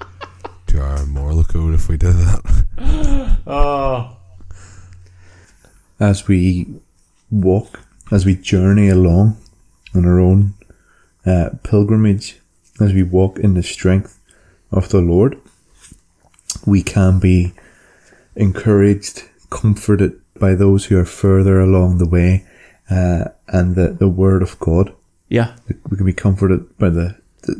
[0.66, 3.38] to our moral code if we did that.
[3.46, 4.16] Oh.
[6.00, 6.66] As we
[7.30, 7.80] walk,
[8.12, 9.36] as we journey along
[9.94, 10.54] on our own
[11.26, 12.38] uh, pilgrimage,
[12.80, 14.20] as we walk in the strength
[14.70, 15.40] of the Lord,
[16.64, 17.52] we can be
[18.36, 22.46] encouraged, comforted by those who are further along the way,
[22.90, 24.94] uh, and the, the Word of God.
[25.28, 25.56] Yeah.
[25.88, 27.16] We can be comforted by the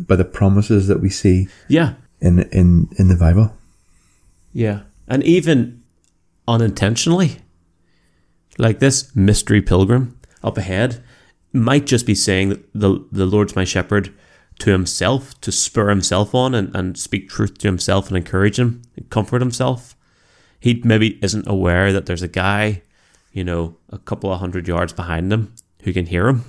[0.06, 1.94] by the promises that we see Yeah.
[2.20, 3.52] in in in the Bible.
[4.52, 4.80] Yeah.
[5.06, 5.82] And even
[6.46, 7.36] unintentionally,
[8.58, 11.02] like this mystery pilgrim up ahead
[11.52, 14.12] might just be saying that the, the Lord's my shepherd
[14.60, 18.82] to himself, to spur himself on and, and speak truth to himself and encourage him
[18.96, 19.94] and comfort himself.
[20.60, 22.82] He maybe isn't aware that there's a guy,
[23.38, 26.44] you know, a couple of hundred yards behind them who can hear him.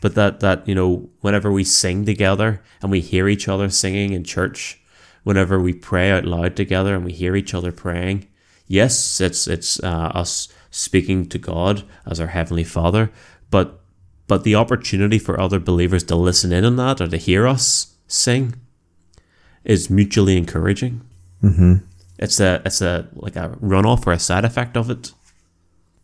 [0.00, 4.12] But that, that, you know, whenever we sing together and we hear each other singing
[4.12, 4.80] in church,
[5.24, 8.28] whenever we pray out loud together and we hear each other praying,
[8.68, 13.10] yes, it's it's uh, us speaking to God as our heavenly Father,
[13.50, 13.80] but
[14.28, 17.96] but the opportunity for other believers to listen in on that or to hear us
[18.06, 18.54] sing
[19.64, 21.00] is mutually encouraging.
[21.42, 21.74] Mm-hmm.
[22.18, 25.12] It's a it's a like a runoff or a side effect of it.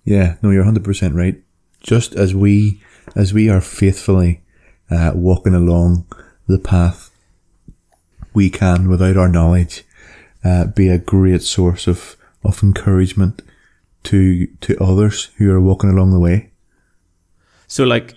[0.05, 1.41] Yeah, no, you're hundred percent right.
[1.81, 2.81] Just as we
[3.15, 4.43] as we are faithfully
[4.91, 6.07] uh, walking along
[6.47, 7.11] the path,
[8.35, 9.85] we can, without our knowledge,
[10.45, 13.43] uh, be a great source of of encouragement
[14.05, 16.51] to to others who are walking along the way.
[17.69, 18.15] So like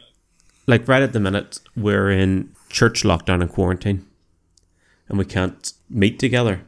[0.67, 4.05] like right at the minute we're in church lockdown and quarantine
[5.07, 6.61] and we can't meet together.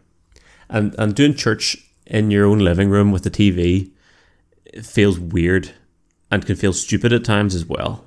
[0.70, 3.92] And and doing church in your own living room with the TV
[4.74, 5.72] it feels weird
[6.32, 8.06] and can feel stupid at times as well.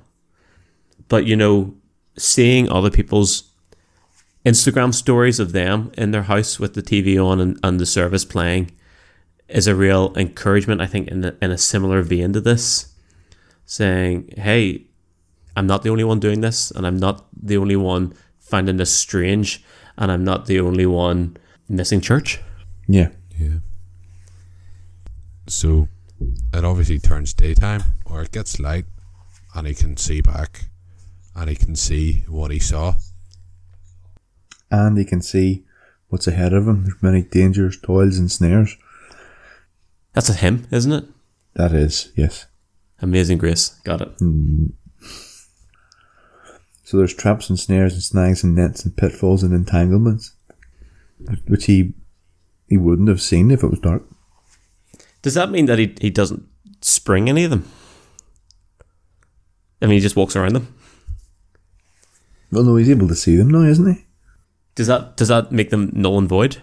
[1.07, 1.75] But you know,
[2.17, 3.51] seeing other people's
[4.45, 8.25] Instagram stories of them in their house with the TV on and, and the service
[8.25, 8.71] playing
[9.47, 12.93] is a real encouragement, I think, in, a, in a similar vein to this
[13.65, 14.85] saying, "Hey,
[15.55, 18.95] I'm not the only one doing this, and I'm not the only one finding this
[18.95, 19.63] strange,
[19.97, 21.37] and I'm not the only one
[21.69, 22.39] missing church."
[22.87, 23.59] Yeah, Yeah.
[25.47, 25.87] So
[26.53, 28.85] it obviously turns daytime or it gets light
[29.55, 30.65] and he can see back
[31.35, 32.95] and he can see what he saw.
[34.69, 35.65] and he can see
[36.09, 36.83] what's ahead of him.
[36.83, 38.77] There's many dangers, toils, and snares.
[40.13, 41.05] That's a hymn, isn't it?
[41.55, 42.45] That is, yes.
[43.01, 44.09] Amazing Grace, got it.
[44.19, 44.67] Hmm.
[46.83, 50.33] So there's traps and snares and snags and nets and pitfalls and entanglements,
[51.47, 51.93] which he
[52.67, 54.03] he wouldn't have seen if it was dark.
[55.21, 56.47] Does that mean that he, he doesn't
[56.81, 57.69] spring any of them?
[59.81, 60.73] I mean, he just walks around them.
[62.51, 64.05] Well, no, he's able to see them now, isn't he?
[64.75, 66.61] Does that does that make them null and void?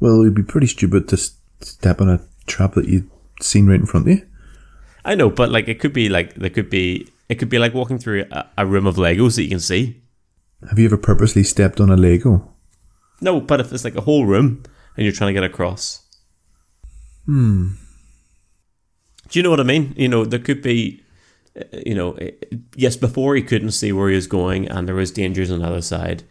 [0.00, 3.86] Well, it'd be pretty stupid to step on a trap that you'd seen right in
[3.86, 4.26] front of you.
[5.04, 7.74] I know, but like it could be like there could be it could be like
[7.74, 10.02] walking through a, a room of Legos that you can see.
[10.68, 12.52] Have you ever purposely stepped on a Lego?
[13.20, 14.62] No, but if it's like a whole room
[14.96, 16.05] and you're trying to get across.
[17.26, 17.72] Hmm.
[19.28, 19.92] Do you know what I mean?
[19.96, 21.02] You know, there could be,
[21.58, 22.30] uh, you know, uh,
[22.76, 25.66] yes, before he couldn't see where he was going and there was dangers on the
[25.66, 26.22] other side.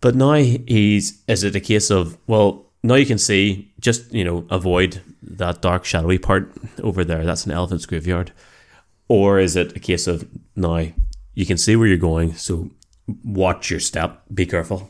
[0.00, 4.24] But now he's, is it a case of, well, now you can see, just, you
[4.24, 6.52] know, avoid that dark, shadowy part
[6.84, 7.24] over there.
[7.24, 8.32] That's an elephant's graveyard.
[9.08, 10.86] Or is it a case of, now
[11.34, 12.70] you can see where you're going, so
[13.24, 14.88] watch your step, be careful.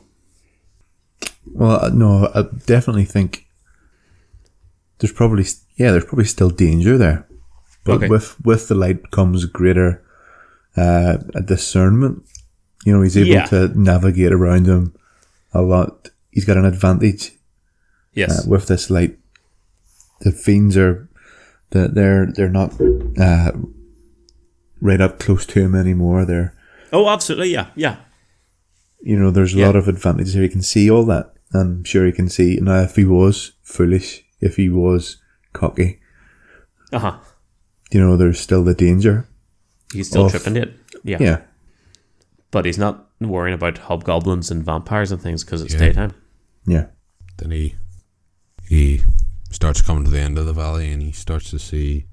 [1.47, 3.47] Well, no, I definitely think
[4.99, 5.45] there's probably
[5.77, 7.27] yeah, there's probably still danger there,
[7.85, 8.09] but Okay.
[8.09, 10.03] with with the light comes greater
[10.77, 12.23] uh, discernment.
[12.85, 13.47] You know, he's able Yeah.
[13.47, 14.95] to navigate around them
[15.53, 16.11] a lot.
[16.31, 17.33] He's got an advantage
[18.15, 18.31] Yes.
[18.47, 19.19] uh, with this light.
[20.21, 21.09] The fiends are
[21.71, 22.75] that they're they're not
[23.19, 23.53] uh,
[24.81, 26.25] right up close to him anymore.
[26.25, 26.55] They're
[26.93, 27.53] Oh, absolutely.
[27.53, 27.97] Yeah, yeah.
[29.03, 29.67] you know, there's a Yeah.
[29.67, 30.43] lot of advantages here.
[30.43, 31.35] He can see all that.
[31.53, 32.59] I'm sure he can see.
[32.61, 35.17] Now, if he was foolish, if he was
[35.53, 36.01] cocky,
[36.93, 37.19] Uh huh.
[37.91, 39.27] you know, there's still the danger.
[39.93, 40.75] He's still Of- tripping it.
[41.05, 41.19] Yeah.
[41.21, 41.41] Yeah.
[42.51, 45.81] But he's not worrying about hobgoblins and vampires and things because it's Yeah.
[45.81, 46.13] daytime.
[46.67, 46.87] Yeah.
[47.39, 47.75] Then he
[48.69, 49.03] he
[49.51, 52.05] starts coming to the end of the valley and he starts to see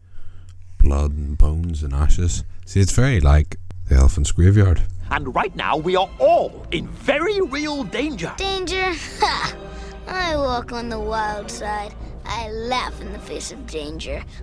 [0.80, 2.44] blood and bones and ashes.
[2.66, 3.58] See, it's very like
[3.90, 4.84] the elephant's graveyard.
[5.12, 8.34] And right now, we are all in very real danger.
[8.38, 8.94] Danger?
[9.20, 9.56] Ha!
[10.08, 11.94] I walk on the wild side.
[12.26, 14.24] I laugh in the face of danger.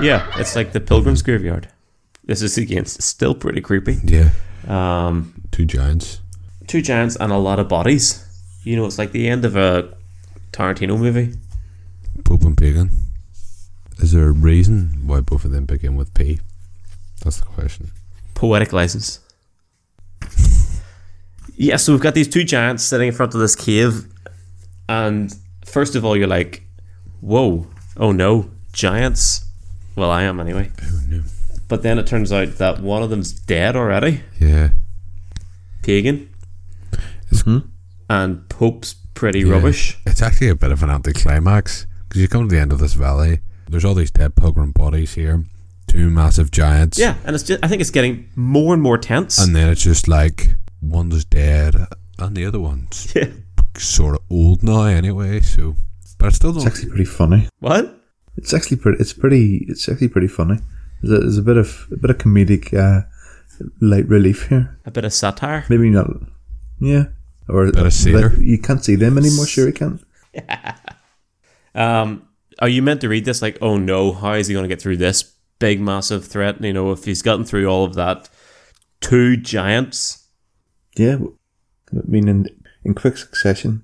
[0.00, 1.68] Yeah, it's like the pilgrim's graveyard.
[2.24, 3.98] This is again s- still pretty creepy.
[4.04, 4.30] Yeah,
[4.68, 6.20] Um, two giants.
[6.66, 8.24] two giants and a lot of bodies.
[8.62, 9.94] You know, it's like the end of a
[10.52, 11.34] Tarantino movie.
[12.24, 12.90] Pope and pagan.
[13.98, 16.40] Is there a reason why both of them begin with P?
[17.24, 17.90] That's the question.
[18.34, 19.20] Poetic license.
[21.56, 24.06] yeah, so we've got these two giants sitting in front of this cave,
[24.88, 25.34] and
[25.76, 26.62] first of all, you're like,
[27.20, 27.66] "Whoa,
[27.98, 29.44] oh no, giants."
[29.94, 30.70] Well, I am anyway.
[30.82, 31.22] Oh no.
[31.68, 34.70] But then it turns out that one of them's dead already, Yeah.
[35.82, 36.30] pagan,
[37.44, 37.58] hmm
[38.08, 39.52] and Pope's pretty yeah.
[39.52, 39.98] rubbish.
[40.06, 42.94] It's actually a bit of an anticlimax because you come to the end of this
[42.94, 43.40] valley.
[43.68, 45.44] There's all these dead pilgrim bodies here,
[45.88, 46.98] two massive giants.
[46.98, 49.38] Yeah, and it's just I think it's getting more and more tense.
[49.38, 51.74] And then it's just like one's dead
[52.18, 53.28] and the other one's yeah.
[53.80, 55.40] Sort of old now anyway.
[55.40, 55.76] So,
[56.18, 56.66] but I still It's don't.
[56.72, 57.48] actually pretty funny.
[57.60, 58.00] What?
[58.36, 58.98] It's actually pretty.
[59.00, 59.64] It's pretty.
[59.68, 60.58] It's actually pretty funny.
[61.02, 63.06] There's a, there's a bit of a bit of comedic uh,
[63.80, 64.78] light relief here.
[64.86, 65.64] A bit of satire.
[65.68, 66.10] Maybe not.
[66.80, 67.04] Yeah.
[67.48, 68.30] Or a Bit of satyr.
[68.30, 69.46] like, you can't see them anymore.
[69.46, 70.00] Sure, you can.
[70.34, 70.76] yeah.
[71.74, 72.26] Um,
[72.58, 74.80] are you meant to read this like, oh no, how is he going to get
[74.80, 76.62] through this big, massive threat?
[76.64, 78.30] You know, if he's gotten through all of that,
[79.02, 80.26] two giants.
[80.96, 81.18] Yeah.
[81.92, 82.46] I mean, in
[82.86, 83.82] in quick succession,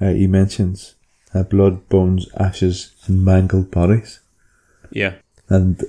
[0.00, 0.94] uh, he mentions
[1.34, 4.20] uh, blood, bones, ashes, and mangled bodies.
[4.90, 5.14] Yeah.
[5.50, 5.84] and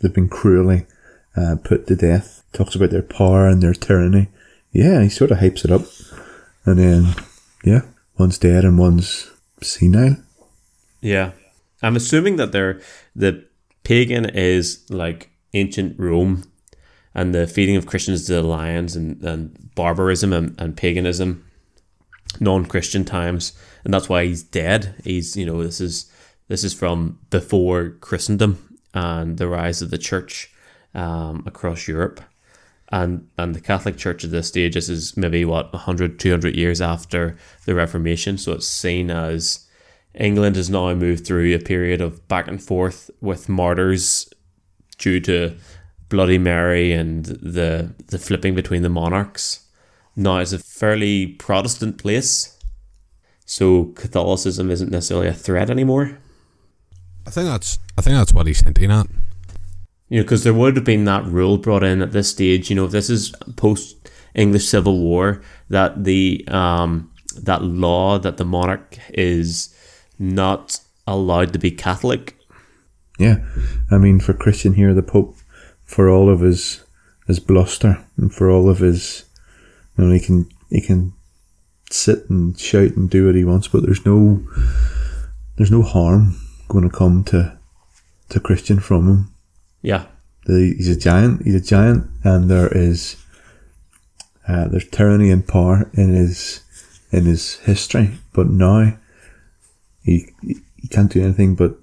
[0.00, 0.86] they've been cruelly
[1.36, 2.42] uh, put to death.
[2.52, 4.28] Talks about their power and their tyranny.
[4.72, 5.82] Yeah, he sort of hypes it up,
[6.64, 7.14] and then
[7.64, 7.82] yeah,
[8.18, 10.16] one's dead and one's senile.
[11.00, 11.32] Yeah.
[11.82, 12.80] I'm assuming that they're
[13.16, 13.44] the
[13.84, 16.44] pagan is like ancient Rome
[17.14, 21.44] and the feeding of Christians to the lions and, and barbarism and, and paganism,
[22.38, 23.52] non Christian times.
[23.84, 24.94] And that's why he's dead.
[25.04, 26.10] He's you know, this is
[26.48, 30.52] this is from before Christendom and the rise of the church
[30.94, 32.20] um, across Europe.
[32.92, 36.80] And and the Catholic Church at this stage, this is maybe what 100, 200 years
[36.80, 38.36] after the Reformation.
[38.36, 39.66] So it's seen as
[40.14, 44.28] England has now moved through a period of back and forth with martyrs
[44.98, 45.56] due to
[46.08, 49.66] Bloody Mary and the the flipping between the monarchs.
[50.16, 52.58] Now it's a fairly Protestant place,
[53.44, 56.18] so Catholicism isn't necessarily a threat anymore.
[57.26, 57.78] I think that's.
[57.98, 59.06] I think that's what he's hinting at.
[60.08, 62.70] You know, because there would have been that rule brought in at this stage.
[62.70, 68.38] You know, if this is post English Civil War, that the um, that law that
[68.38, 69.74] the monarch is
[70.18, 72.36] not allowed to be Catholic.
[73.18, 73.44] Yeah,
[73.90, 75.36] I mean for Christian here, the Pope,
[75.84, 76.82] for all of his
[77.26, 79.24] his bluster and for all of his,
[79.98, 81.12] you know, he can he can
[81.90, 84.42] sit and shout and do what he wants, but there's no
[85.56, 86.36] there's no harm
[86.68, 87.58] going to come to
[88.30, 89.34] to Christian from him.
[89.82, 90.06] Yeah.
[90.46, 91.42] The, he's a giant.
[91.44, 93.16] He's a giant, and there is
[94.48, 96.62] uh, there's tyranny and power in his
[97.12, 98.12] in his history.
[98.32, 98.96] But now
[100.02, 101.76] he he can't do anything but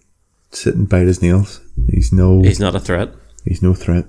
[0.52, 1.62] sit and bite his nails.
[1.92, 3.14] He's no He's not a threat.
[3.46, 4.06] he's no threat.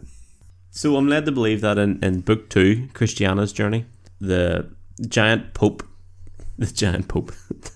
[0.70, 3.84] So I'm led to believe that in, in book two, Christiana's journey,
[4.20, 4.70] the
[5.08, 5.82] giant pope,
[6.58, 7.32] the giant pope,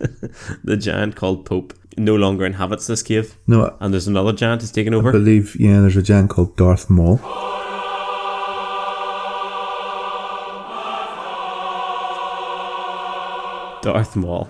[0.64, 4.72] the giant called Pope, no longer inhabits this cave, No, and there's another giant who's
[4.72, 5.10] taken over.
[5.10, 5.80] I believe yeah.
[5.80, 7.18] There's a giant called Darth Maul.
[13.82, 14.48] Darth Maul.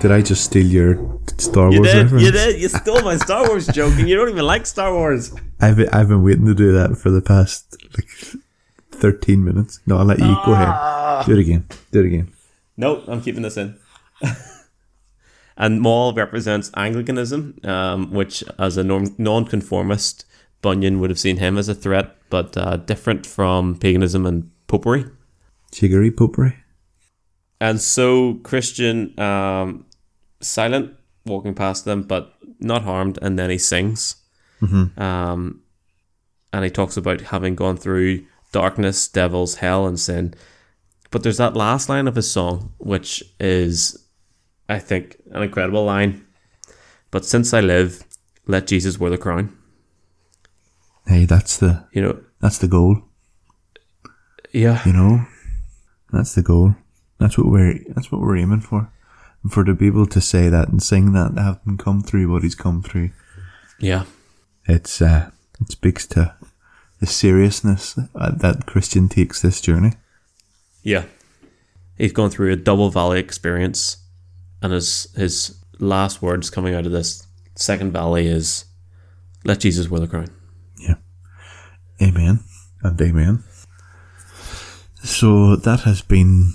[0.00, 2.24] Did I just steal your Star You Wars did, reference?
[2.24, 5.34] you did, you stole my Star Wars joke, and you don't even like Star Wars.
[5.60, 8.08] I've been, I've been waiting to do that for the past like
[8.90, 9.80] thirteen minutes.
[9.86, 11.18] No, I'll let you go Ah.
[11.20, 11.26] ahead.
[11.26, 11.66] Do it again.
[11.92, 12.32] Do it again.
[12.76, 13.76] Nope, I'm keeping this in.
[15.56, 20.24] and Maul represents Anglicanism, um, which, as a norm- non-conformist,
[20.62, 25.06] Bunyan would have seen him as a threat, but uh, different from paganism and popery.
[25.72, 26.54] Jiggery popery.
[27.60, 29.86] And so Christian, um,
[30.40, 30.92] silent,
[31.26, 34.16] walking past them, but not harmed, and then he sings.
[34.62, 35.62] Um,
[36.52, 40.34] and he talks about having gone through darkness, devils, hell, and sin.
[41.10, 44.06] But there's that last line of his song, which is,
[44.68, 46.24] I think, an incredible line.
[47.10, 48.02] But since I live,
[48.46, 49.56] let Jesus wear the crown.
[51.06, 53.02] Hey, that's the You know, that's the goal.
[54.52, 55.26] yeah, You know,
[56.12, 56.74] that's the goal.
[57.18, 58.90] That's what we're that's what we're aiming for.
[59.46, 62.56] And for the people to say that and sing that, having come through what he's
[62.56, 63.10] come through,
[63.78, 64.02] yeah,
[64.64, 65.30] it's uh,
[65.60, 66.34] it speaks to
[66.98, 69.92] the seriousness that Christian takes this journey.
[70.82, 71.04] yeah.
[71.96, 73.98] He's gone through a double valley experience,
[74.60, 77.24] and his his last words coming out of this
[77.54, 78.64] second valley is,
[79.44, 80.26] "Let Jesus wear the crown."
[80.76, 80.96] Yeah.
[82.02, 82.40] Amen
[82.82, 83.44] and amen.
[85.04, 86.54] So that has been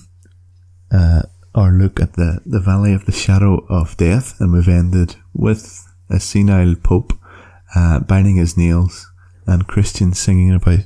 [0.91, 1.21] uh,
[1.53, 5.87] our look at the, the valley of the shadow of death, and we've ended with
[6.09, 7.13] a senile pope
[7.75, 9.11] uh, biting his nails
[9.45, 10.85] and Christians singing about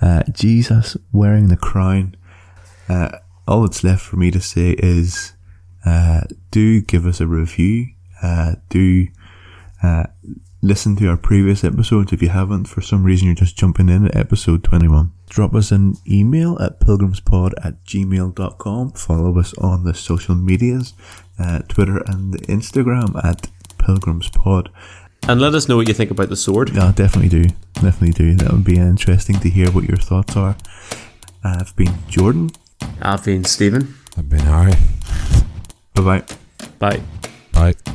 [0.00, 2.16] uh, Jesus wearing the crown.
[2.88, 5.32] Uh, all that's left for me to say is
[5.84, 7.86] uh, do give us a review.
[8.22, 9.06] Uh, do
[9.82, 10.04] uh,
[10.62, 12.66] listen to our previous episodes if you haven't.
[12.66, 15.12] For some reason, you're just jumping in at episode 21.
[15.28, 18.92] Drop us an email at pilgrimspod at gmail.com.
[18.92, 20.94] Follow us on the social medias,
[21.38, 23.48] uh, Twitter and Instagram at
[23.78, 24.68] pilgrimspod.
[25.28, 26.70] And let us know what you think about the sword.
[26.74, 27.48] Yeah, definitely do.
[27.74, 28.34] Definitely do.
[28.34, 30.56] That would be interesting to hear what your thoughts are.
[31.44, 32.50] I've been Jordan.
[33.00, 33.94] I've been Stephen.
[34.16, 34.74] I've been Harry.
[35.94, 36.24] Bye bye.
[36.78, 37.02] Bye.
[37.52, 37.92] Bye.